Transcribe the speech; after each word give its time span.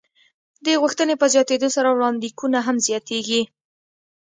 د 0.65 0.67
غوښتنې 0.81 1.15
په 1.21 1.25
زیاتېدو 1.33 1.67
سره 1.75 1.89
وړاندېکونه 1.91 2.59
هم 2.67 2.77
زیاتېږي. 2.87 3.41